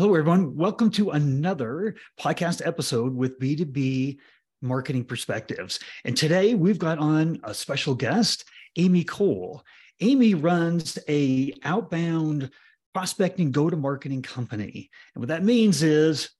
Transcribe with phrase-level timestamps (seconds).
[0.00, 0.56] Hello, everyone.
[0.56, 4.16] Welcome to another podcast episode with B2B
[4.62, 5.78] Marketing Perspectives.
[6.06, 9.62] And today we've got on a special guest, Amy Kohl.
[10.00, 12.50] Amy runs a outbound
[12.94, 14.88] prospecting go-to-marketing company.
[15.14, 16.30] And what that means is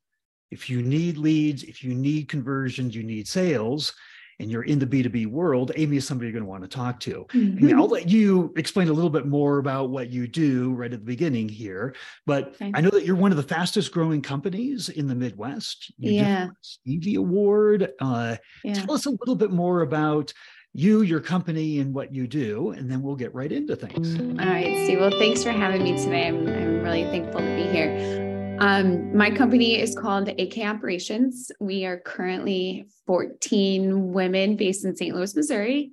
[0.51, 3.93] if you need leads, if you need conversions, you need sales,
[4.41, 6.99] and you're in the B2B world, Amy is somebody you're going to want to talk
[7.01, 7.27] to.
[7.33, 7.79] Mm-hmm.
[7.79, 11.05] I'll let you explain a little bit more about what you do right at the
[11.05, 11.95] beginning here.
[12.27, 12.73] But okay.
[12.75, 15.93] I know that you're one of the fastest growing companies in the Midwest.
[15.99, 16.49] You yeah.
[16.63, 17.93] Stevie Award.
[18.01, 18.75] Uh, yeah.
[18.75, 20.33] Tell us a little bit more about
[20.73, 24.19] you, your company, and what you do, and then we'll get right into things.
[24.19, 25.01] All right, Steve.
[25.01, 26.29] Well, thanks for having me today.
[26.29, 28.30] I'm, I'm really thankful to be here.
[28.61, 31.51] Um, my company is called AK Operations.
[31.61, 35.15] We are currently 14 women based in St.
[35.15, 35.93] Louis, Missouri.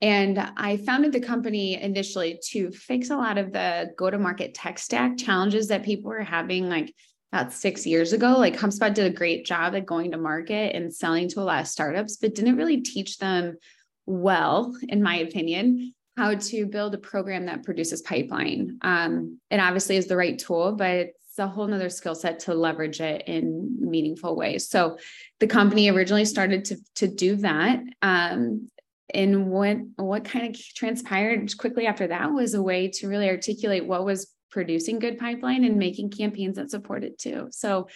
[0.00, 4.52] And I founded the company initially to fix a lot of the go to market
[4.52, 6.92] tech stack challenges that people were having like
[7.32, 8.36] about six years ago.
[8.36, 11.60] Like HubSpot did a great job at going to market and selling to a lot
[11.60, 13.58] of startups, but didn't really teach them
[14.06, 18.78] well, in my opinion, how to build a program that produces pipeline.
[18.82, 23.00] Um, it obviously is the right tool, but a whole nother skill set to leverage
[23.00, 24.68] it in meaningful ways.
[24.68, 24.98] So
[25.40, 27.80] the company originally started to, to do that.
[28.02, 28.70] Um,
[29.14, 33.86] and what what kind of transpired quickly after that was a way to really articulate
[33.86, 37.48] what was producing good pipeline and making campaigns that support it too.
[37.50, 37.88] So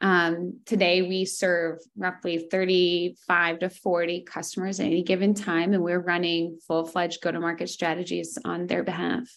[0.00, 6.00] um, today we serve roughly 35 to 40 customers at any given time, and we're
[6.00, 9.28] running full-fledged go-to-market strategies on their behalf.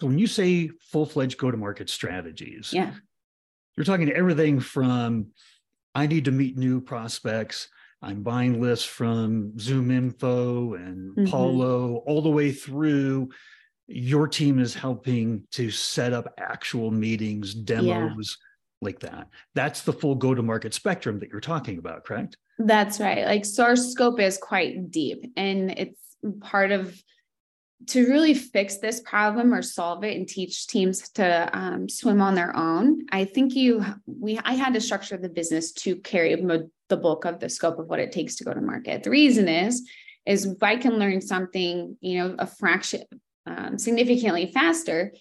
[0.00, 2.92] So when you say full-fledged go-to-market strategies, yeah,
[3.76, 5.28] you're talking everything from
[5.94, 7.68] I need to meet new prospects.
[8.02, 11.26] I'm buying lists from ZoomInfo and mm-hmm.
[11.26, 13.30] Apollo all the way through.
[13.88, 18.86] Your team is helping to set up actual meetings, demos yeah.
[18.86, 19.28] like that.
[19.54, 22.36] That's the full go to market spectrum that you're talking about, correct?
[22.58, 23.26] That's right.
[23.26, 26.96] Like our scope is quite deep and it's part of
[27.86, 32.34] to really fix this problem or solve it and teach teams to um, swim on
[32.34, 36.34] their own i think you we i had to structure the business to carry
[36.90, 39.02] the bulk of the scope of what it takes to go to market.
[39.02, 39.88] The reason is
[40.26, 43.04] is if i can learn something you know a fraction
[43.46, 45.14] um, significantly faster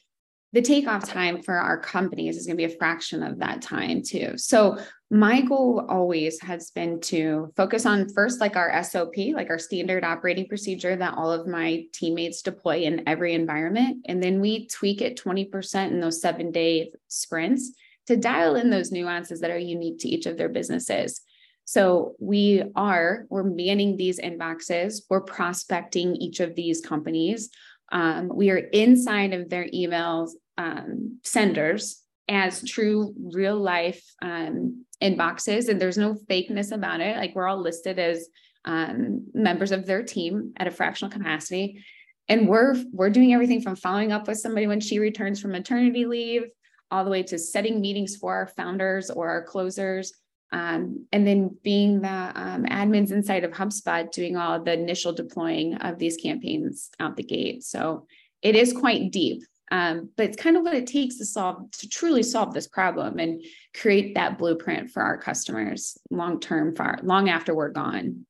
[0.51, 4.01] the takeoff time for our companies is going to be a fraction of that time
[4.01, 4.33] too.
[4.37, 4.79] So
[5.11, 10.03] my goal always has been to focus on first like our SOP, like our standard
[10.03, 14.05] operating procedure that all of my teammates deploy in every environment.
[14.07, 17.71] And then we tweak it 20% in those seven day sprints
[18.07, 21.21] to dial in those nuances that are unique to each of their businesses.
[21.65, 27.51] So we are, we're manning these inboxes, we're prospecting each of these companies.
[27.91, 35.69] Um, we are inside of their emails um, senders as true real life um, inboxes,
[35.69, 37.17] and there's no fakeness about it.
[37.17, 38.27] Like we're all listed as
[38.65, 41.83] um, members of their team at a fractional capacity,
[42.27, 46.05] and we're we're doing everything from following up with somebody when she returns from maternity
[46.05, 46.43] leave,
[46.91, 50.13] all the way to setting meetings for our founders or our closers,
[50.51, 55.75] um, and then being the um, admins inside of HubSpot doing all the initial deploying
[55.75, 57.63] of these campaigns out the gate.
[57.63, 58.07] So
[58.41, 61.89] it is quite deep, um, but it's kind of what it takes to solve to
[61.89, 63.43] truly solve this problem and
[63.75, 68.25] create that blueprint for our customers long term, far long after we're gone.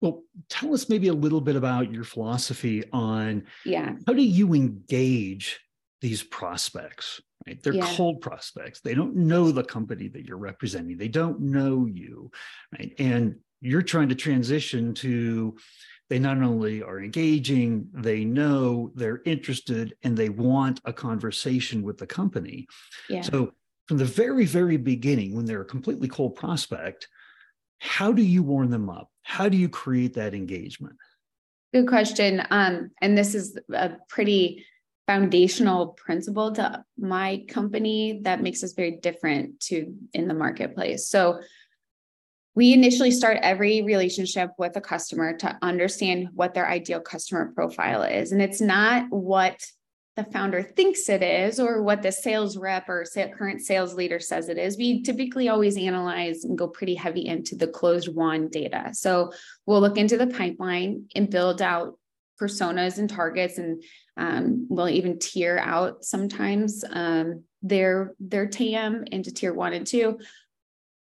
[0.00, 4.54] Well, tell us maybe a little bit about your philosophy on yeah how do you
[4.54, 5.58] engage
[6.06, 7.20] these prospects?
[7.46, 7.62] right?
[7.62, 7.94] They're yeah.
[7.96, 8.80] cold prospects.
[8.80, 10.96] They don't know the company that you're representing.
[10.96, 12.30] They don't know you,
[12.76, 12.92] right?
[12.98, 15.56] And you're trying to transition to
[16.08, 21.98] they not only are engaging, they know they're interested and they want a conversation with
[21.98, 22.68] the company.
[23.08, 23.22] Yeah.
[23.22, 23.52] So
[23.88, 27.08] from the very, very beginning, when they're a completely cold prospect,
[27.80, 29.10] how do you warm them up?
[29.22, 30.96] How do you create that engagement?
[31.74, 32.46] Good question.
[32.50, 34.64] Um, and this is a pretty
[35.06, 41.08] foundational principle to my company that makes us very different to in the marketplace.
[41.08, 41.40] So
[42.56, 48.02] we initially start every relationship with a customer to understand what their ideal customer profile
[48.02, 48.32] is.
[48.32, 49.60] And it's not what
[50.16, 53.04] the founder thinks it is or what the sales rep or
[53.36, 54.78] current sales leader says it is.
[54.78, 58.88] We typically always analyze and go pretty heavy into the closed won data.
[58.94, 59.32] So
[59.66, 61.98] we'll look into the pipeline and build out
[62.40, 63.82] personas and targets and
[64.16, 70.18] um, we'll even tier out sometimes um, their their TAM into tier one and two.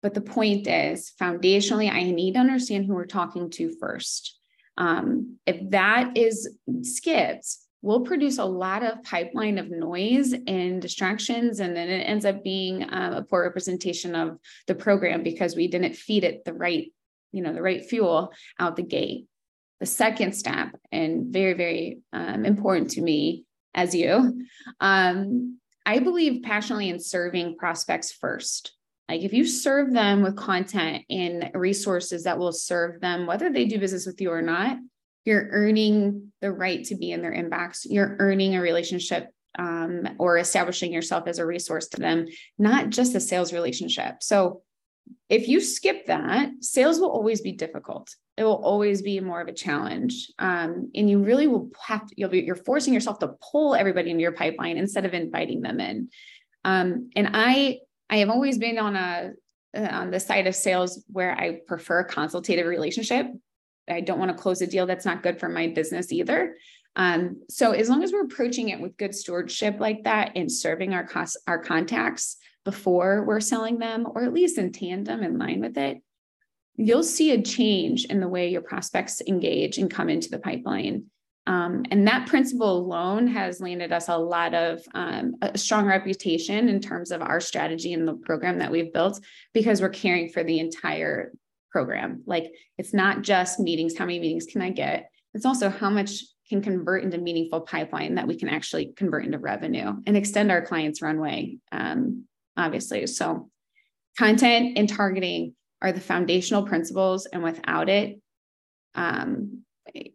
[0.03, 4.39] But the point is, foundationally, I need to understand who we're talking to first.
[4.77, 7.47] Um, if that is skipped,
[7.83, 12.43] we'll produce a lot of pipeline of noise and distractions and then it ends up
[12.43, 16.93] being um, a poor representation of the program because we didn't feed it the right
[17.33, 19.27] you know the right fuel out the gate
[19.81, 23.45] the second step and very very um, important to me
[23.75, 24.45] as you.
[24.81, 28.73] Um, i believe passionately in serving prospects first.
[29.09, 33.67] Like if you serve them with content and resources that will serve them whether they
[33.67, 34.79] do business with you or not
[35.27, 37.81] you're earning the right to be in their inbox.
[37.85, 39.29] You're earning a relationship
[39.59, 42.27] um, or establishing yourself as a resource to them
[42.59, 44.23] not just a sales relationship.
[44.23, 44.63] So
[45.29, 48.15] if you skip that sales will always be difficult.
[48.37, 50.31] It will always be more of a challenge.
[50.39, 54.11] Um, and you really will have to you'll be you're forcing yourself to pull everybody
[54.11, 56.11] into your pipeline instead of inviting them in.
[56.65, 57.79] Um, and i
[58.11, 59.33] i have always been on a
[59.77, 63.27] uh, on the side of sales where i prefer a consultative relationship.
[63.89, 66.57] I don't want to close a deal that's not good for my business either.
[66.97, 70.95] Um, so as long as we're approaching it with good stewardship like that and serving
[70.95, 75.61] our cost, our contacts before we're selling them, or at least in tandem in line
[75.61, 76.03] with it,
[76.75, 81.05] you'll see a change in the way your prospects engage and come into the pipeline.
[81.47, 86.69] Um, and that principle alone has landed us a lot of um, a strong reputation
[86.69, 89.21] in terms of our strategy and the program that we've built
[89.55, 91.33] because we're caring for the entire
[91.71, 92.25] program.
[92.27, 95.09] Like it's not just meetings, how many meetings can I get?
[95.35, 99.39] It's also how much can convert into meaningful pipeline that we can actually convert into
[99.39, 102.25] revenue and extend our clients' runway, um,
[102.57, 103.07] obviously.
[103.07, 103.51] So,
[104.19, 108.21] content and targeting are the foundational principles, and without it,
[108.95, 109.63] um,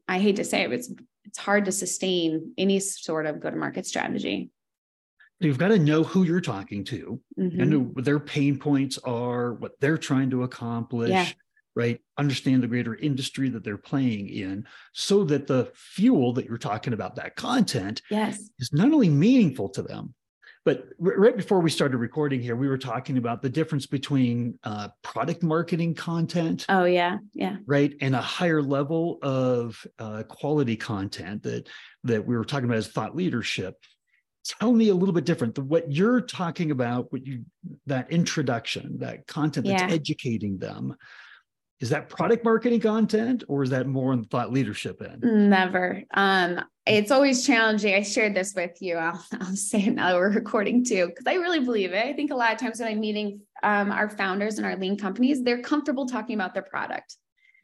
[0.07, 0.91] I hate to say it, it's
[1.23, 4.49] it's hard to sustain any sort of go-to-market strategy.
[5.39, 7.61] You've got to know who you're talking to mm-hmm.
[7.61, 11.09] and what their pain points are, what they're trying to accomplish.
[11.09, 11.27] Yeah
[11.75, 11.99] right?
[12.17, 16.93] Understand the greater industry that they're playing in so that the fuel that you're talking
[16.93, 18.49] about, that content, yes.
[18.59, 20.13] is not only meaningful to them,
[20.63, 24.89] but right before we started recording here, we were talking about the difference between uh,
[25.01, 26.65] product marketing content.
[26.69, 27.17] Oh, yeah.
[27.33, 27.57] Yeah.
[27.65, 27.95] Right.
[27.99, 31.67] And a higher level of uh, quality content that,
[32.03, 33.75] that we were talking about as thought leadership
[34.43, 37.45] tell me a little bit different the, what you're talking about what you
[37.85, 39.89] that introduction that content that's yeah.
[39.89, 40.95] educating them
[41.81, 45.23] is that product marketing content or is that more in thought leadership end?
[45.23, 46.03] Never.
[46.13, 47.95] Um, it's always challenging.
[47.95, 48.97] I shared this with you.
[48.97, 52.05] I'll, I'll say it now we're recording too, because I really believe it.
[52.05, 54.95] I think a lot of times when I'm meeting um, our founders and our lean
[54.95, 57.17] companies, they're comfortable talking about their product.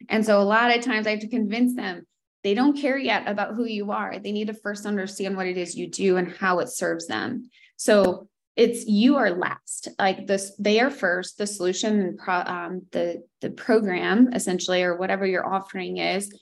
[0.08, 2.04] And so a lot of times I have to convince them
[2.44, 4.18] they don't care yet about who you are.
[4.18, 7.50] They need to first understand what it is you do and how it serves them.
[7.76, 9.86] So it's you are last.
[10.00, 11.38] Like this they are first.
[11.38, 16.36] The solution pro, um, the the program essentially or whatever your offering is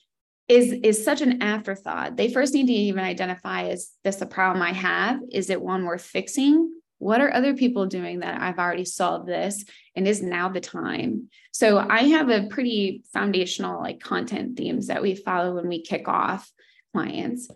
[0.49, 2.17] is is such an afterthought.
[2.17, 5.21] They first need to even identify is this a problem i have?
[5.31, 6.73] Is it one worth fixing?
[6.99, 11.29] What are other people doing that i've already solved this and is now the time?
[11.53, 16.09] So i have a pretty foundational like content themes that we follow when we kick
[16.09, 16.51] off
[16.95, 17.49] clients.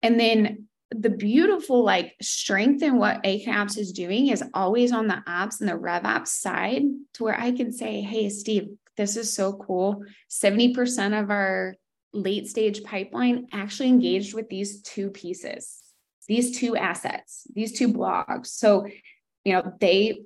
[0.00, 5.08] And then the beautiful like strength in what AK Ops is doing is always on
[5.08, 6.82] the ops and the rev ops side
[7.14, 10.04] to where I can say, Hey, Steve, this is so cool.
[10.30, 11.74] 70% of our
[12.12, 15.82] late stage pipeline actually engaged with these two pieces,
[16.28, 18.46] these two assets, these two blogs.
[18.46, 18.86] So,
[19.44, 20.20] you know, they,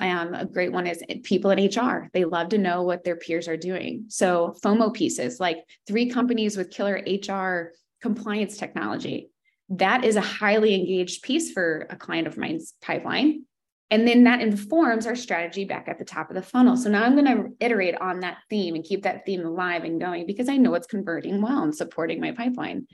[0.00, 2.08] um, a great one is people in HR.
[2.12, 4.06] They love to know what their peers are doing.
[4.08, 9.30] So, FOMO pieces like three companies with killer HR compliance technology
[9.68, 13.44] that is a highly engaged piece for a client of mine's pipeline.
[13.90, 16.76] And then that informs our strategy back at the top of the funnel.
[16.76, 20.00] So now I'm going to iterate on that theme and keep that theme alive and
[20.00, 22.86] going because I know it's converting well and supporting my pipeline.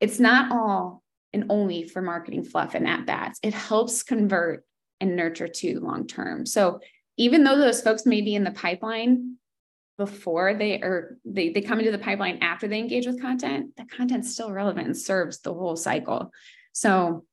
[0.00, 1.02] It's not all
[1.32, 3.40] and only for marketing fluff and at bats.
[3.42, 4.64] It helps convert
[5.00, 6.46] and nurture too long term.
[6.46, 6.80] So
[7.16, 9.36] even though those folks may be in the pipeline
[9.96, 13.84] before they or they, they come into the pipeline after they engage with content, the
[13.84, 16.30] content's still relevant and serves the whole cycle.
[16.72, 17.24] So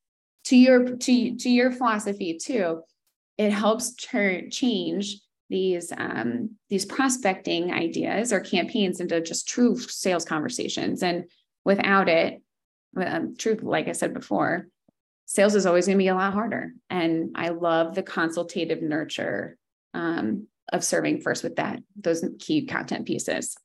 [0.46, 2.82] to your to, to your philosophy too,
[3.38, 5.18] it helps turn change
[5.50, 11.04] these um, these prospecting ideas or campaigns into just true sales conversations.
[11.04, 11.26] And
[11.66, 12.42] without it,
[12.96, 14.68] um, truth, like I said before,
[15.26, 16.74] sales is always going to be a lot harder.
[16.90, 19.58] And I love the consultative nurture
[19.94, 23.56] um, of serving first with that those key content pieces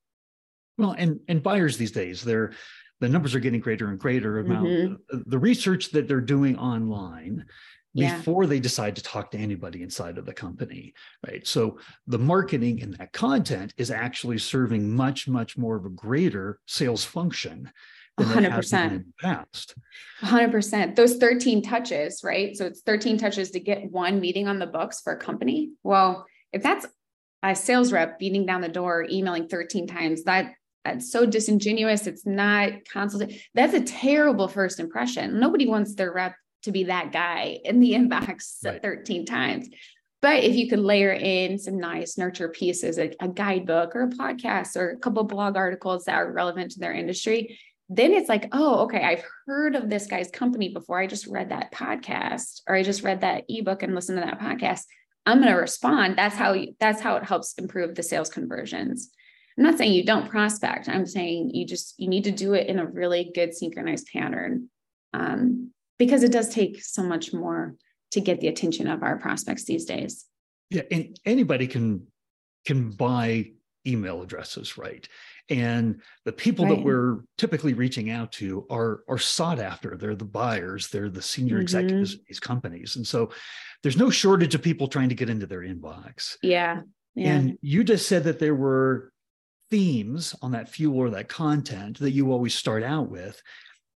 [0.78, 2.52] well and and buyers these days they're
[3.00, 5.18] the numbers are getting greater and greater about mm-hmm.
[5.26, 7.44] the research that they're doing online
[7.92, 8.16] yeah.
[8.16, 10.94] before they decide to talk to anybody inside of the company
[11.26, 15.90] right so the marketing and that content is actually serving much much more of a
[15.90, 17.70] greater sales function
[18.16, 18.44] than 100%.
[18.44, 19.74] it has been in the past.
[20.22, 20.96] 100%.
[20.96, 22.56] Those 13 touches, right?
[22.56, 25.72] So it's 13 touches to get one meeting on the books for a company.
[25.82, 26.86] Well, if that's
[27.50, 27.96] a sales mm-hmm.
[27.96, 32.06] rep beating down the door, emailing 13 times, that that's so disingenuous.
[32.06, 33.42] It's not consultative.
[33.54, 35.40] That's a terrible first impression.
[35.40, 38.80] Nobody wants their rep to be that guy in the inbox right.
[38.80, 39.68] 13 times.
[40.22, 44.08] But if you could layer in some nice nurture pieces, a, a guidebook or a
[44.08, 48.48] podcast or a couple blog articles that are relevant to their industry, then it's like,
[48.52, 50.98] oh, okay, I've heard of this guy's company before.
[50.98, 54.40] I just read that podcast or I just read that ebook and listened to that
[54.40, 54.86] podcast.
[55.26, 56.16] I'm going to respond.
[56.16, 59.10] That's how you, that's how it helps improve the sales conversions.
[59.58, 60.88] I'm not saying you don't prospect.
[60.88, 64.68] I'm saying you just you need to do it in a really good synchronized pattern,
[65.12, 67.74] um, because it does take so much more
[68.12, 70.26] to get the attention of our prospects these days.
[70.70, 72.06] Yeah, and anybody can
[72.66, 73.52] can buy
[73.86, 75.08] email addresses, right?
[75.48, 76.76] And the people right.
[76.76, 79.96] that we're typically reaching out to are are sought after.
[79.96, 81.62] They're the buyers, they're the senior mm-hmm.
[81.62, 82.96] executives of these companies.
[82.96, 83.30] And so
[83.82, 86.36] there's no shortage of people trying to get into their inbox.
[86.42, 86.80] Yeah.
[87.14, 87.34] Yeah.
[87.34, 89.12] And you just said that there were
[89.70, 93.40] themes on that fuel or that content that you always start out with.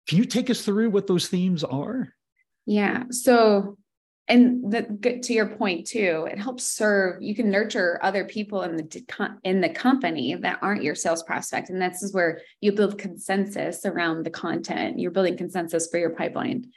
[0.07, 2.13] Can you take us through what those themes are?
[2.67, 3.05] Yeah.
[3.11, 3.79] So,
[4.29, 7.23] and the, to your point too, it helps serve.
[7.23, 11.71] You can nurture other people in the in the company that aren't your sales prospect,
[11.71, 14.99] and this is where you build consensus around the content.
[14.99, 16.73] You're building consensus for your pipeline.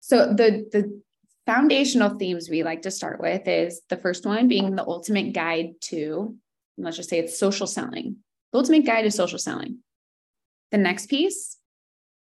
[0.00, 1.00] So the the
[1.46, 5.74] foundational themes we like to start with is the first one being the ultimate guide
[5.80, 6.36] to
[6.76, 8.16] let's just say it's social selling
[8.52, 9.78] the ultimate guide to social selling.
[10.70, 11.57] The next piece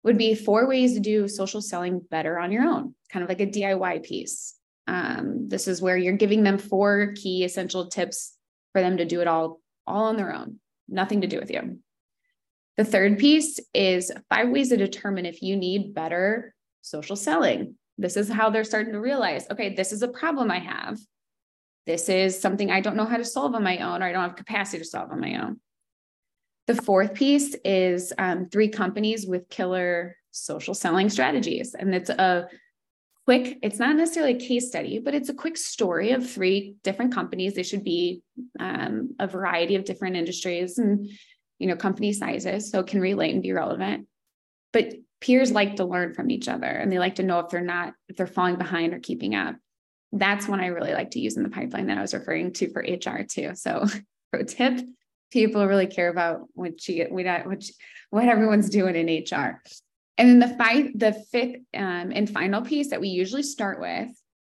[0.06, 3.42] would be four ways to do social selling better on your own, kind of like
[3.42, 4.56] a DIY piece.
[4.88, 8.38] Um, this is where you're giving them four key essential tips
[8.72, 11.80] for them to do it all, all on their own, nothing to do with you.
[12.78, 17.76] The third piece is five ways to determine if you need better social selling.
[17.98, 21.00] This is how they're starting to realize okay, this is a problem I have.
[21.88, 24.24] This is something I don't know how to solve on my own, or I don't
[24.24, 25.60] have capacity to solve on my own.
[26.68, 31.76] The fourth piece is um, three companies with killer social selling strategies.
[31.76, 32.48] And it's a
[33.26, 37.14] quick, it's not necessarily a case study, but it's a quick story of three different
[37.14, 37.54] companies.
[37.54, 38.22] They should be
[38.60, 41.10] um, a variety of different industries and
[41.60, 44.08] you know company sizes, so it can relate and be relevant.
[44.74, 47.62] But peers like to learn from each other and they like to know if they're
[47.62, 49.56] not if they're falling behind or keeping up.
[50.12, 52.72] That's one I really like to use in the pipeline that I was referring to
[52.72, 53.52] for HR too.
[53.56, 53.86] So
[54.32, 54.82] pro tip,
[55.36, 57.64] people really care about what you what, what,
[58.10, 59.62] what everyone's doing in HR.
[60.18, 64.08] And then the five, the fifth um, and final piece that we usually start with.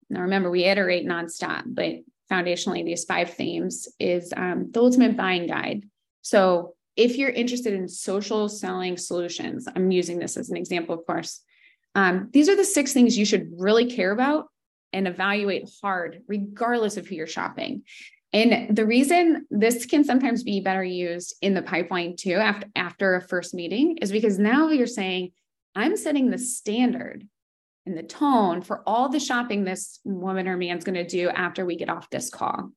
[0.10, 1.96] Now, remember, we iterate nonstop, but
[2.30, 5.86] foundationally, these five themes is um, the ultimate buying guide.
[6.22, 11.06] So, if you're interested in social selling solutions, I'm using this as an example, of
[11.08, 11.40] course.
[11.96, 14.48] Um, these are the six things you should really care about
[14.92, 17.84] and evaluate hard, regardless of who you're shopping.
[18.34, 23.16] And the reason this can sometimes be better used in the pipeline too, after, after
[23.16, 25.32] a first meeting, is because now you're saying,
[25.76, 27.28] I'm setting the standard
[27.86, 31.66] and the tone for all the shopping this woman or man's going to do after
[31.66, 32.72] we get off this call.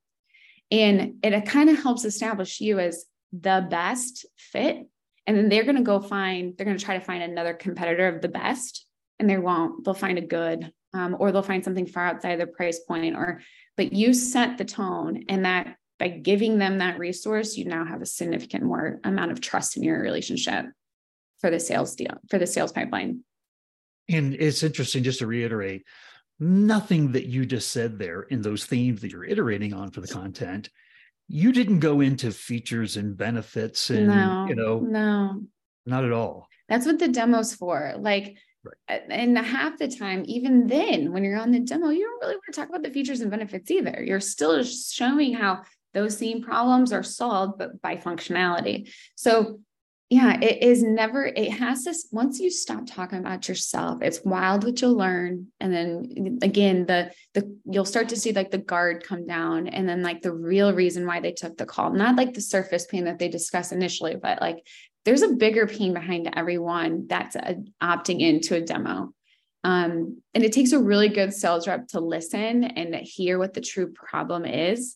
[0.70, 4.88] And it, kind of helps establish you as the best fit.
[5.26, 8.08] And then they're going to go find, they're going to try to find another competitor
[8.08, 8.84] of the best,
[9.18, 9.84] and they won't.
[9.84, 13.40] They'll find a good, um, or they'll find something far outside their price point, or
[13.76, 18.02] but you set the tone and that by giving them that resource you now have
[18.02, 20.66] a significant more amount of trust in your relationship
[21.40, 23.20] for the sales deal for the sales pipeline.
[24.08, 25.84] And it's interesting just to reiterate
[26.38, 30.08] nothing that you just said there in those themes that you're iterating on for the
[30.08, 30.68] content
[31.28, 35.42] you didn't go into features and benefits and no, you know no.
[35.84, 36.48] not at all.
[36.68, 37.94] That's what the demo's for.
[37.98, 38.36] Like
[38.88, 39.02] Right.
[39.10, 42.44] And half the time, even then, when you're on the demo, you don't really want
[42.46, 44.02] to talk about the features and benefits either.
[44.04, 45.62] You're still showing how
[45.94, 48.92] those same problems are solved, but by functionality.
[49.14, 49.60] So,
[50.08, 54.62] yeah, it is never, it has this, once you stop talking about yourself, it's wild
[54.62, 55.48] what you'll learn.
[55.58, 59.88] And then again, the, the, you'll start to see like the guard come down and
[59.88, 63.04] then like the real reason why they took the call, not like the surface pain
[63.06, 64.64] that they discussed initially, but like
[65.04, 69.12] there's a bigger pain behind everyone that's a, opting into a demo.
[69.64, 73.60] Um, and it takes a really good sales rep to listen and hear what the
[73.60, 74.94] true problem is.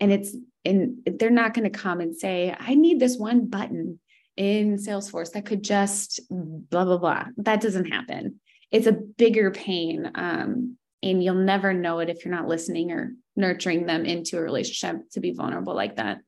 [0.00, 0.36] And it's
[0.66, 3.98] and they're not going to come and say, I need this one button
[4.40, 7.26] in Salesforce that could just blah, blah, blah.
[7.36, 8.40] That doesn't happen.
[8.70, 10.10] It's a bigger pain.
[10.14, 14.40] Um, and you'll never know it if you're not listening or nurturing them into a
[14.40, 16.20] relationship to be vulnerable like that.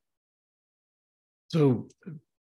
[1.47, 1.87] So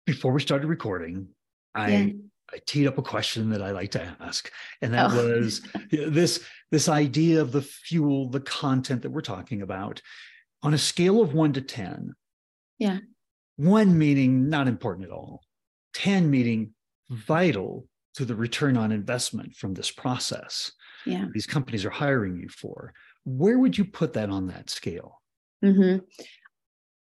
[0.07, 1.27] before we started recording,
[1.75, 2.13] I yeah.
[2.51, 4.51] I teed up a question that I like to ask,
[4.81, 5.41] and that oh.
[5.41, 10.01] was this this idea of the fuel, the content that we're talking about,
[10.63, 12.13] on a scale of one to ten.
[12.79, 12.97] Yeah.
[13.57, 15.43] One meaning not important at all.
[15.93, 16.73] Ten meaning
[17.09, 20.71] vital to the return on investment from this process.
[21.05, 21.27] Yeah.
[21.33, 22.93] These companies are hiring you for.
[23.25, 25.21] Where would you put that on that scale?
[25.63, 25.99] Mm-hmm.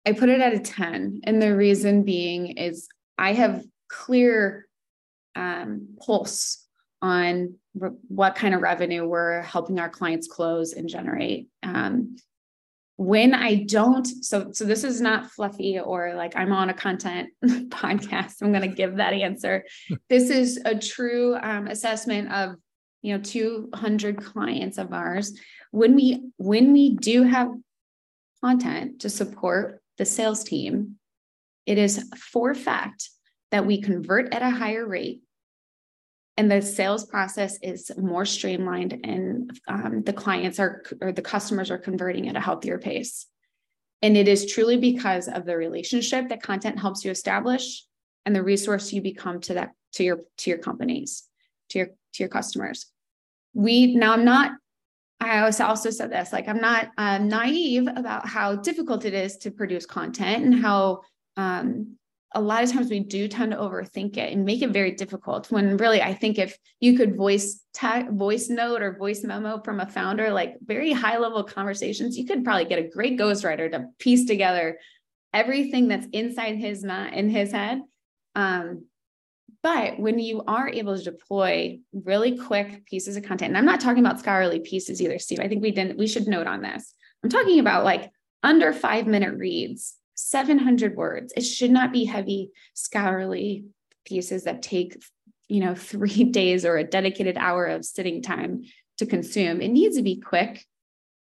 [0.07, 1.23] I put it at a 10.
[1.25, 4.67] And the reason being is I have clear
[5.35, 6.67] um, pulse
[7.03, 11.49] on re- what kind of revenue we're helping our clients close and generate.
[11.63, 12.17] Um,
[13.01, 17.31] when I don't, so so this is not fluffy or like I'm on a content
[17.47, 18.43] podcast.
[18.43, 19.65] I'm going to give that answer.
[20.11, 22.57] This is a true um, assessment of
[23.01, 25.33] you know 200 clients of ours.
[25.71, 27.49] When we when we do have
[28.45, 30.97] content to support the sales team,
[31.65, 33.09] it is for fact
[33.51, 35.23] that we convert at a higher rate
[36.41, 41.71] and the sales process is more streamlined and um, the clients are or the customers
[41.71, 43.27] are converting at a healthier pace.
[44.01, 47.85] And it is truly because of the relationship that content helps you establish
[48.25, 51.29] and the resource you become to that to your to your companies
[51.69, 52.87] to your to your customers.
[53.53, 54.53] We now i'm not
[55.21, 59.37] i also also said this like i'm not uh, naive about how difficult it is
[59.39, 61.01] to produce content and how
[61.37, 61.99] um,
[62.33, 65.51] a lot of times we do tend to overthink it and make it very difficult
[65.51, 69.81] when really i think if you could voice ta- voice note or voice memo from
[69.81, 73.87] a founder like very high level conversations you could probably get a great ghostwriter to
[73.99, 74.79] piece together
[75.33, 77.81] everything that's inside his mind in his head.
[78.35, 78.87] Um,
[79.63, 83.81] but when you are able to deploy really quick pieces of content and i'm not
[83.81, 86.95] talking about scholarly pieces either steve i think we didn't we should note on this.
[87.23, 88.11] I'm talking about like
[88.43, 91.33] under five minute reads 700 words.
[91.37, 93.65] It should not be heavy, scholarly
[94.05, 94.97] pieces that take,
[95.49, 98.65] you know, three days or a dedicated hour of sitting time
[98.99, 99.61] to consume.
[99.61, 100.65] It needs to be quick,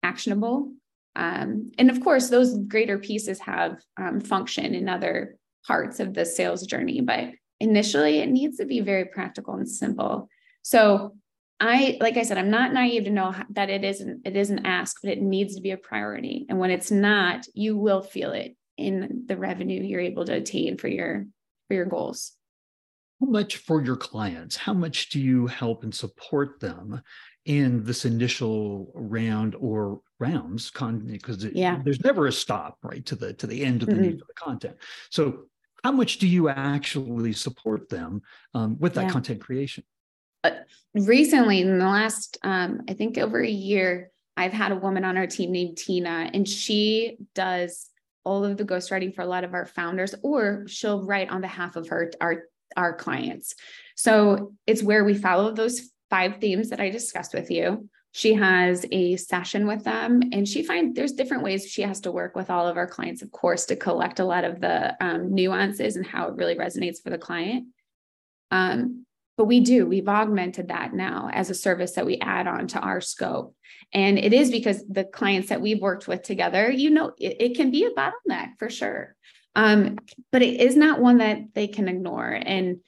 [0.03, 0.73] actionable.
[1.15, 6.25] Um, and of course, those greater pieces have um, function in other parts of the
[6.25, 10.29] sales journey, but initially it needs to be very practical and simple.
[10.61, 11.15] So
[11.59, 14.99] I, like I said, I'm not naive to know that it isn't, it isn't asked,
[15.03, 16.45] but it needs to be a priority.
[16.47, 20.77] And when it's not, you will feel it in the revenue you're able to attain
[20.77, 21.25] for your
[21.67, 22.33] for your goals
[23.19, 27.01] how much for your clients how much do you help and support them
[27.45, 31.79] in this initial round or rounds because yeah.
[31.83, 34.03] there's never a stop right to the to the end of the mm-hmm.
[34.03, 34.75] need for the content
[35.09, 35.45] so
[35.83, 38.21] how much do you actually support them
[38.53, 39.11] um, with that yeah.
[39.11, 39.83] content creation
[40.43, 40.51] uh,
[40.93, 45.17] recently in the last um, i think over a year i've had a woman on
[45.17, 47.89] our team named tina and she does
[48.29, 51.75] all of the ghostwriting for a lot of our founders, or she'll write on behalf
[51.75, 52.43] of her our
[52.77, 53.55] our clients.
[53.95, 57.89] So it's where we follow those five themes that I discussed with you.
[58.11, 62.11] She has a session with them, and she finds there's different ways she has to
[62.11, 65.33] work with all of our clients, of course, to collect a lot of the um,
[65.33, 67.67] nuances and how it really resonates for the client.
[68.51, 69.05] Um,
[69.39, 72.77] but we do, we've augmented that now as a service that we add on to
[72.77, 73.55] our scope.
[73.93, 77.55] And it is because the clients that we've worked with together, you know, it, it
[77.55, 79.15] can be a bottleneck for sure.
[79.55, 79.97] Um,
[80.33, 82.29] but it is not one that they can ignore.
[82.31, 82.79] And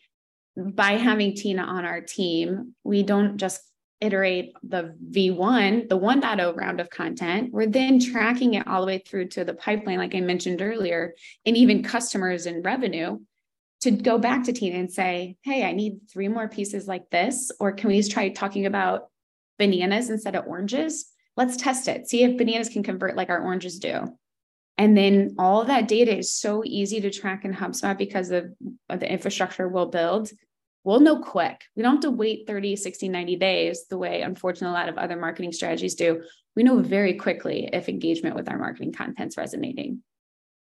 [0.57, 3.61] by having Tina on our team, we don't just
[4.01, 7.53] iterate the V1, the 1.0 round of content.
[7.53, 11.13] We're then tracking it all the way through to the pipeline, like I mentioned earlier,
[11.45, 13.19] and even customers and revenue
[13.81, 17.51] to go back to Tina and say, hey, I need three more pieces like this.
[17.59, 19.09] Or can we just try talking about
[19.57, 21.07] bananas instead of oranges?
[21.35, 24.07] Let's test it, see if bananas can convert like our oranges do.
[24.77, 28.53] And then all that data is so easy to track in HubSpot because of,
[28.89, 30.31] of the infrastructure we'll build.
[30.83, 31.61] We'll know quick.
[31.75, 34.97] We don't have to wait 30, 60, 90 days the way, unfortunately, a lot of
[34.97, 36.23] other marketing strategies do.
[36.55, 40.01] We know very quickly if engagement with our marketing content's resonating.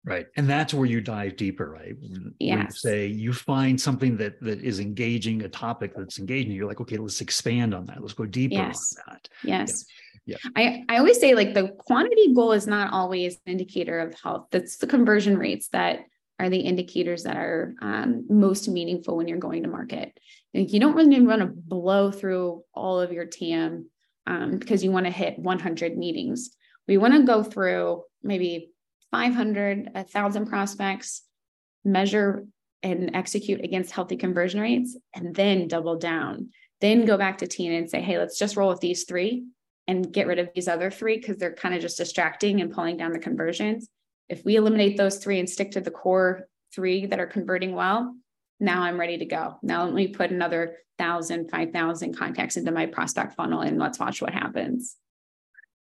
[0.07, 0.27] Right.
[0.37, 1.97] And that's where you dive deeper, right?
[2.39, 2.69] Yeah.
[2.69, 6.99] say you find something that that is engaging, a topic that's engaging, you're like, okay,
[6.99, 8.03] let's expand on that.
[8.03, 8.95] Let's go deeper yes.
[9.07, 9.29] on that.
[9.43, 9.87] Yes.
[10.27, 10.37] Yeah.
[10.45, 10.51] yeah.
[10.57, 14.49] I, I always say like the quantity goal is not always an indicator of health.
[14.51, 16.01] That's the conversion rates that
[16.39, 20.19] are the indicators that are um, most meaningful when you're going to market.
[20.53, 23.87] Like you don't really want to blow through all of your TAM
[24.27, 26.51] um, because you want to hit 100 meetings.
[26.87, 28.74] We want to go through maybe
[29.15, 31.23] 500, 1,000 prospects,
[31.85, 32.49] measure
[32.83, 36.51] and execute against healthy conversion rates, and then double down.
[36.81, 39.45] Then go back to Tina and say, hey, let's just roll with these three
[39.87, 42.97] and get rid of these other three because they're kind of just distracting and pulling
[42.97, 43.89] down the conversions.
[44.29, 48.17] If we eliminate those three and stick to the core three that are converting well,
[48.59, 49.59] now I'm ready to go.
[49.63, 54.01] Now let me put another thousand, five thousand contacts into my prospect funnel and let's
[54.01, 54.97] watch what happens.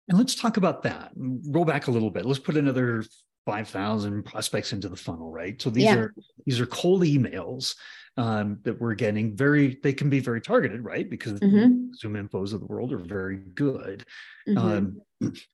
[0.09, 1.11] And let's talk about that.
[1.15, 2.25] Roll back a little bit.
[2.25, 3.03] Let's put another
[3.45, 5.61] 5,000 prospects into the funnel, right?
[5.61, 5.95] So these yeah.
[5.95, 6.13] are
[6.45, 7.75] these are cold emails
[8.17, 9.35] um, that we're getting.
[9.35, 11.09] Very, they can be very targeted, right?
[11.09, 11.91] Because mm-hmm.
[12.03, 14.05] ZoomInfos of the world are very good.
[14.47, 14.57] Mm-hmm.
[14.57, 15.01] Um,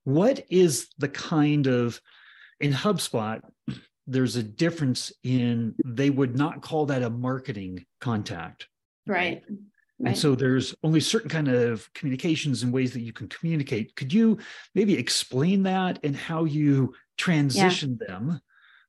[0.04, 2.00] what is the kind of
[2.60, 3.42] in HubSpot?
[4.08, 8.68] There's a difference in they would not call that a marketing contact,
[9.08, 9.44] right?
[9.48, 9.58] right?
[10.00, 10.10] Right.
[10.10, 13.96] And so there's only certain kind of communications and ways that you can communicate.
[13.96, 14.40] Could you
[14.74, 18.08] maybe explain that and how you transition yeah.
[18.08, 18.42] them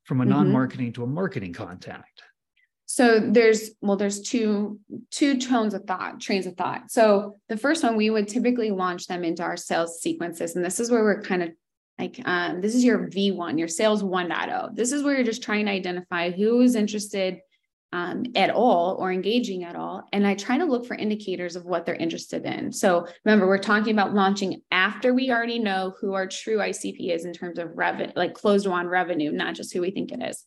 [0.03, 0.31] from a mm-hmm.
[0.31, 2.23] non-marketing to a marketing contact?
[2.87, 6.91] So there's well, there's two two tones of thought, trains of thought.
[6.91, 10.79] So the first one, we would typically launch them into our sales sequences, and this
[10.79, 11.51] is where we're kind of
[11.99, 14.75] like um, this is your V1, your sales 1.0.
[14.75, 17.41] This is where you're just trying to identify who is interested
[17.93, 20.03] um, at all or engaging at all.
[20.13, 22.73] And I try to look for indicators of what they're interested in.
[22.73, 27.25] So remember, we're talking about launching after we already know who our true ICP is
[27.25, 30.45] in terms of revenue, like closed won revenue, not just who we think it is.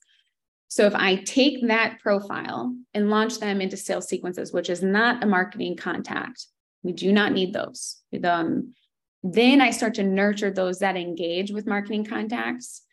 [0.68, 5.24] So if I take that profile and launch them into sales sequences, which is not
[5.24, 6.46] a marketing contact,
[6.84, 7.98] we do not need those.
[8.24, 8.74] Um,
[9.24, 12.84] then I start to nurture those that engage with marketing contacts.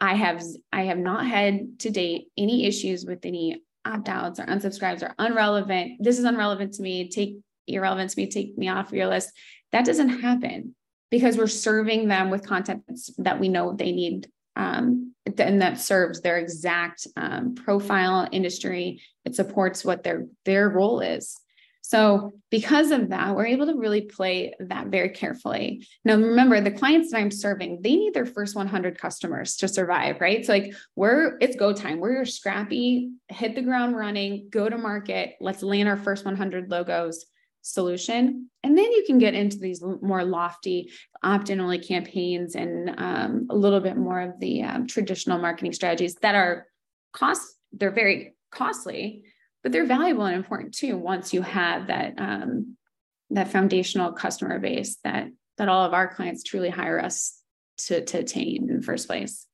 [0.00, 4.46] I have I have not had to date any issues with any opt outs or
[4.46, 5.92] unsubscribes or unrelevant.
[6.00, 7.08] This is unrelevant to me.
[7.08, 8.28] Take irrelevant to me.
[8.28, 9.32] Take me off your list.
[9.72, 10.74] That doesn't happen
[11.10, 12.82] because we're serving them with content
[13.18, 19.02] that we know they need um, and that serves their exact um, profile industry.
[19.24, 21.38] It supports what their their role is.
[21.88, 25.86] So, because of that, we're able to really play that very carefully.
[26.04, 30.20] Now, remember, the clients that I'm serving, they need their first 100 customers to survive,
[30.20, 30.44] right?
[30.44, 32.00] So, like, we're it's go time.
[32.00, 35.36] We're scrappy, hit the ground running, go to market.
[35.40, 37.24] Let's land our first 100 logos
[37.62, 38.50] solution.
[38.64, 40.90] And then you can get into these more lofty
[41.22, 45.72] opt in only campaigns and um, a little bit more of the um, traditional marketing
[45.72, 46.66] strategies that are
[47.12, 49.22] cost, they're very costly
[49.66, 52.76] but they're valuable and important too once you have that um,
[53.30, 55.26] that foundational customer base that
[55.58, 57.42] that all of our clients truly hire us
[57.76, 59.44] to to attain in the first place.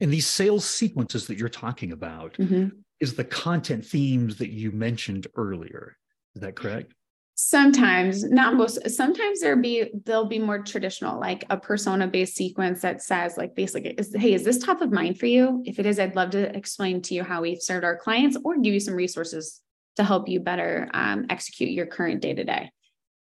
[0.00, 2.70] And these sales sequences that you're talking about mm-hmm.
[2.98, 5.96] is the content themes that you mentioned earlier.
[6.34, 6.92] Is that correct
[7.36, 8.88] Sometimes, not most.
[8.88, 13.56] Sometimes there'll be they'll be more traditional, like a persona based sequence that says, like,
[13.56, 15.60] basically, is hey, is this top of mind for you?
[15.66, 18.58] If it is, I'd love to explain to you how we've served our clients, or
[18.58, 19.60] give you some resources
[19.96, 22.70] to help you better um, execute your current day to day.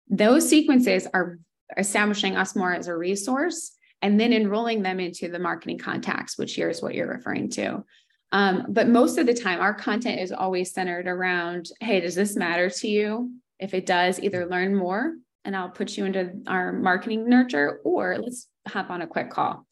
[0.08, 1.38] Those sequences are
[1.78, 6.52] establishing us more as a resource, and then enrolling them into the marketing contacts, which
[6.52, 7.82] here is what you're referring to.
[8.30, 12.36] Um, but most of the time, our content is always centered around, hey, does this
[12.36, 13.32] matter to you?
[13.62, 18.18] If it does, either learn more and I'll put you into our marketing nurture, or
[18.18, 19.66] let's hop on a quick call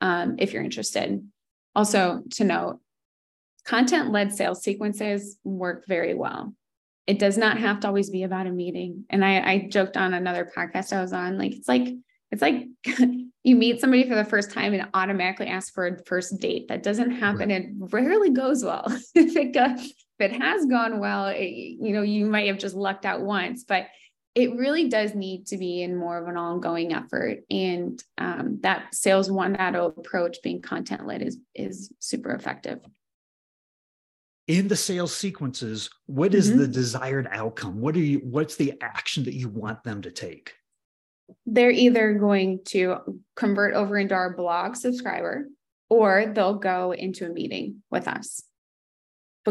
[0.00, 1.26] um, if you're interested.
[1.74, 2.80] Also, to note,
[3.64, 6.54] content led sales sequences work very well.
[7.06, 9.04] It does not have to always be about a meeting.
[9.10, 11.88] And I, I joked on another podcast I was on, like, it's like,
[12.30, 12.66] it's like
[13.42, 16.68] you meet somebody for the first time and automatically ask for a first date.
[16.68, 17.48] That doesn't happen.
[17.48, 17.62] Right.
[17.62, 18.84] It rarely goes well.
[19.14, 22.74] if it goes, if it has gone well, it, you know, you might have just
[22.74, 23.86] lucked out once, but
[24.34, 27.40] it really does need to be in more of an ongoing effort.
[27.50, 32.80] And um, that sales 1.0 approach being content led is, is super effective.
[34.46, 36.60] In the sales sequences, what is mm-hmm.
[36.60, 37.80] the desired outcome?
[37.80, 40.54] What are you, what's the action that you want them to take?
[41.44, 45.48] They're either going to convert over into our blog subscriber
[45.90, 48.42] or they'll go into a meeting with us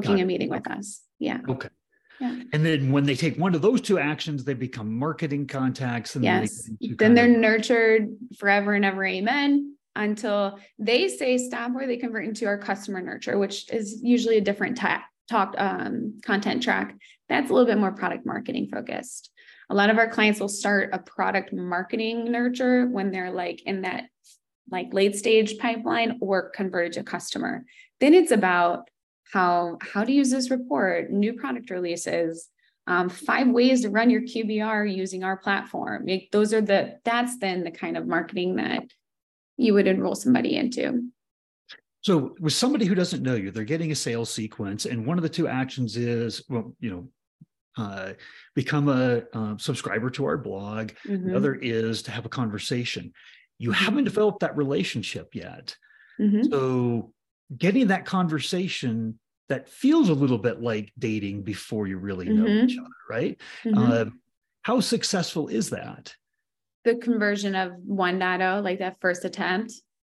[0.01, 1.01] booking a meeting with us.
[1.19, 1.39] Yeah.
[1.47, 1.69] Okay.
[2.19, 2.41] Yeah.
[2.51, 6.15] And then when they take one of those two actions, they become marketing contacts.
[6.15, 6.69] And yes.
[6.79, 7.38] Then, then they're of...
[7.38, 9.05] nurtured forever and ever.
[9.05, 9.75] Amen.
[9.95, 14.41] Until they say stop where they convert into our customer nurture, which is usually a
[14.41, 16.95] different ta- talk um, content track.
[17.29, 19.31] That's a little bit more product marketing focused.
[19.69, 23.81] A lot of our clients will start a product marketing nurture when they're like in
[23.81, 24.05] that
[24.71, 27.65] like late stage pipeline or converted to customer.
[27.99, 28.89] Then it's about
[29.32, 32.50] how how to use this report, new product releases,
[32.88, 36.06] um, five ways to run your QBR using our platform.
[36.06, 38.84] Like those are the that's then the kind of marketing that
[39.58, 41.10] you would enroll somebody into.
[42.02, 45.24] So, with somebody who doesn't know you, they're getting a sales sequence, and one of
[45.24, 47.10] the two actions is, well, you know,
[47.78, 48.13] uh,
[48.56, 50.92] become a uh, subscriber to our blog.
[51.06, 51.30] Mm-hmm.
[51.30, 53.12] The other is to have a conversation.
[53.58, 53.84] You mm-hmm.
[53.84, 55.76] haven't developed that relationship yet.
[56.18, 56.44] Mm-hmm.
[56.44, 57.12] So,
[57.55, 62.67] getting that conversation that feels a little bit like dating before you really know mm-hmm.
[62.67, 63.39] each other, right?
[63.63, 63.91] Mm-hmm.
[63.91, 64.05] Uh,
[64.63, 66.13] how successful is that?
[66.83, 69.73] The conversion of 1.0, like that first attempt.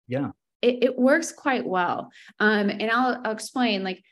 [0.07, 0.31] Yeah.
[0.63, 2.11] It, it works quite well.
[2.41, 4.03] Um, and I'll, I'll explain like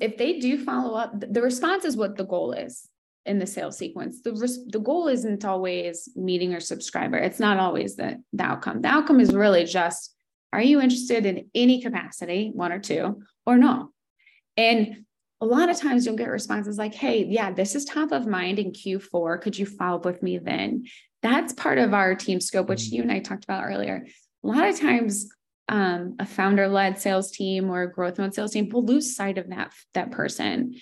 [0.00, 2.88] if they do follow up, the response is what the goal is
[3.26, 4.22] in the sales sequence.
[4.22, 4.32] The,
[4.68, 7.18] the goal isn't always meeting or subscriber.
[7.18, 8.80] It's not always the, the outcome.
[8.80, 10.14] The outcome is really just,
[10.52, 13.90] are you interested in any capacity, one or two, or no?
[14.56, 15.04] And
[15.40, 18.58] a lot of times you'll get responses like, hey, yeah, this is top of mind
[18.58, 19.40] in Q4.
[19.40, 20.84] Could you follow up with me then?
[21.22, 22.96] That's part of our team scope, which mm-hmm.
[22.96, 24.06] you and I talked about earlier.
[24.44, 25.28] A lot of times
[25.68, 29.38] um, a founder led sales team or a growth mode sales team will lose sight
[29.38, 30.74] of that, that person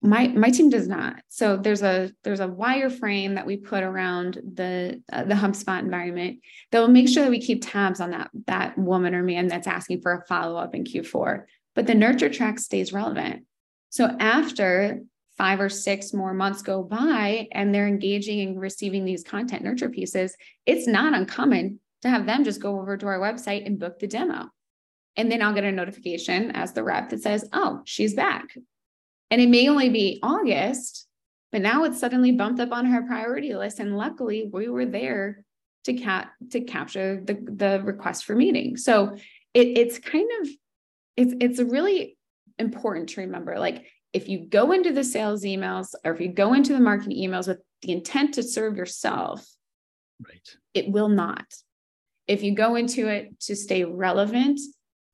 [0.00, 1.16] my my team does not.
[1.28, 6.40] So there's a there's a wireframe that we put around the uh, the hubspot environment
[6.70, 9.66] that will make sure that we keep tabs on that that woman or man that's
[9.66, 13.44] asking for a follow-up in q4 but the nurture track stays relevant.
[13.90, 15.02] So after
[15.36, 19.88] five or six more months go by and they're engaging and receiving these content nurture
[19.88, 23.98] pieces it's not uncommon to have them just go over to our website and book
[23.98, 24.48] the demo.
[25.16, 28.56] And then I'll get a notification as the rep that says, oh, she's back.
[29.30, 31.06] And it may only be August,
[31.52, 33.78] but now it's suddenly bumped up on her priority list.
[33.78, 35.44] And luckily, we were there
[35.84, 38.76] to cap to capture the, the request for meeting.
[38.76, 39.16] So
[39.54, 40.48] it, it's kind of
[41.16, 42.16] it's it's really
[42.58, 43.58] important to remember.
[43.58, 47.18] Like if you go into the sales emails or if you go into the marketing
[47.18, 49.46] emails with the intent to serve yourself,
[50.26, 51.46] right, it will not.
[52.26, 54.60] If you go into it to stay relevant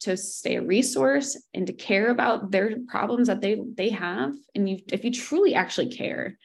[0.05, 4.35] to stay a resource and to care about their problems that they they have.
[4.55, 6.39] And you if you truly actually care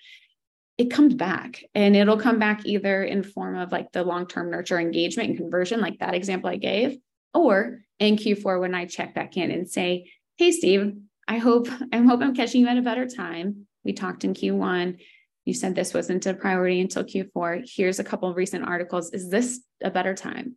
[0.79, 4.79] it comes back and it'll come back either in form of like the long-term nurture
[4.79, 6.97] engagement and conversion like that example i gave
[7.33, 10.93] or in q4 when i check back in and say hey steve
[11.27, 13.67] i hope i hope i'm catching you at a better time.
[13.83, 14.99] We talked in q1
[15.43, 19.11] you said this wasn't a priority until q4 here's a couple of recent articles.
[19.11, 20.55] Is this a better time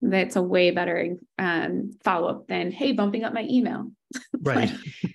[0.00, 3.90] that's a way better um, follow up than hey bumping up my email.
[4.40, 4.70] Right.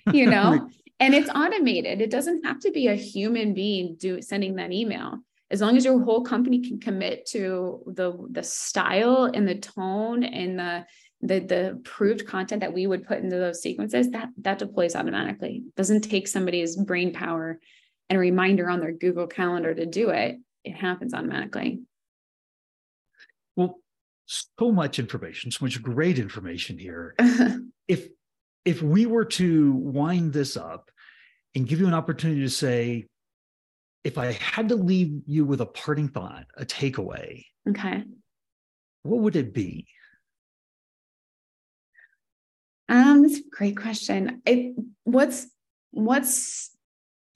[0.06, 0.68] like, you know?
[1.00, 2.00] And it's automated.
[2.00, 5.18] It doesn't have to be a human being do sending that email.
[5.50, 10.22] As long as your whole company can commit to the the style and the tone
[10.22, 10.86] and the
[11.20, 15.62] the the approved content that we would put into those sequences that that deploys automatically.
[15.66, 17.58] It doesn't take somebody's brain power
[18.08, 20.38] and a reminder on their google calendar to do it.
[20.62, 21.80] It happens automatically.
[23.56, 23.78] Well
[24.26, 27.14] so much information, so much great information here.
[27.88, 28.08] if
[28.64, 30.90] if we were to wind this up
[31.54, 33.06] and give you an opportunity to say,
[34.02, 38.04] if I had to leave you with a parting thought, a takeaway, okay,
[39.02, 39.86] what would it be?
[42.88, 44.42] Um, that's a great question.
[44.46, 45.46] It what's
[45.90, 46.73] what's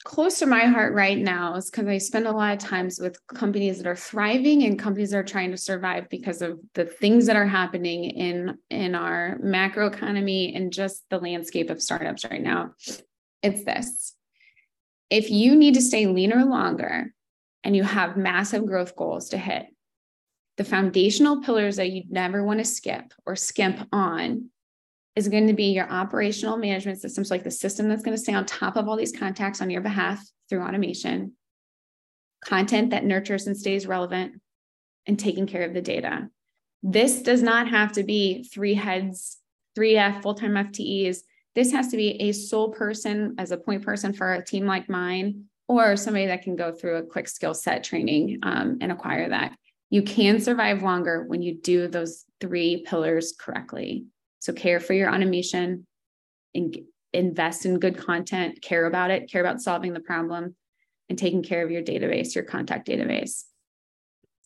[0.05, 3.19] close to my heart right now is because I spend a lot of times with
[3.27, 7.27] companies that are thriving and companies that are trying to survive because of the things
[7.27, 12.43] that are happening in in our macro economy and just the landscape of startups right
[12.43, 12.75] now.
[13.43, 14.15] It's this.
[15.11, 17.13] If you need to stay leaner longer
[17.65, 19.67] and you have massive growth goals to hit,
[20.59, 24.51] the foundational pillars that you'd never want to skip or skimp on
[25.19, 28.33] is going to be your operational management systems, like the system that's going to stay
[28.33, 31.33] on top of all these contacts on your behalf through automation,
[32.45, 34.41] content that nurtures and stays relevant,
[35.07, 36.29] and taking care of the data.
[36.85, 39.39] This does not have to be three heads,
[39.75, 41.19] three F full time FTEs.
[41.57, 44.89] This has to be a sole person as a point person for a team like
[44.89, 49.29] mine, or somebody that can go through a quick skill set training um, and acquire
[49.31, 49.57] that.
[49.91, 54.05] You can survive longer when you do those three pillars correctly.
[54.41, 55.87] So care for your automation,
[56.55, 56.77] and
[57.13, 60.55] invest in good content, care about it, care about solving the problem,
[61.09, 63.45] and taking care of your database, your contact database.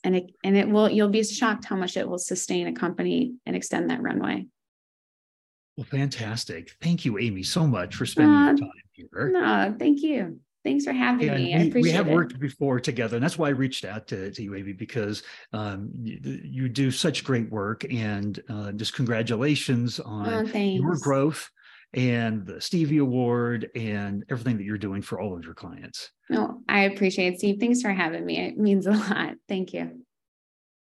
[0.04, 3.34] And it and it will you'll be shocked how much it will sustain a company
[3.46, 4.46] and extend that runway.
[5.76, 6.72] Well, fantastic.
[6.82, 9.30] Thank you, Amy, so much for spending uh, time here.
[9.32, 10.40] No, thank you.
[10.64, 11.44] Thanks for having me.
[11.46, 11.82] We, I appreciate it.
[11.82, 12.14] We have it.
[12.14, 15.22] worked before together, and that's why I reached out to, to you, Amy, because
[15.52, 21.50] um, you, you, do such great work, and uh, just congratulations on oh, your growth
[21.94, 26.10] and the Stevie Award and everything that you're doing for all of your clients.
[26.30, 27.58] No, I appreciate it, Steve.
[27.60, 28.38] Thanks for having me.
[28.38, 29.34] It means a lot.
[29.48, 30.02] Thank you.